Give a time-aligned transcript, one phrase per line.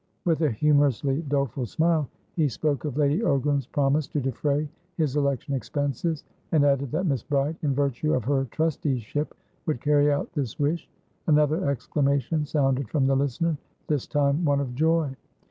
[0.25, 5.53] With a humorously doleful smile, he spoke of Lady Ogram's promise to defray his election
[5.53, 9.35] expenses, and added that Miss Bride, in virtue of her trusteeship,
[9.67, 10.89] would carry out this wish.
[11.27, 15.15] Another exclamation sounded from the listener, this time one of joy.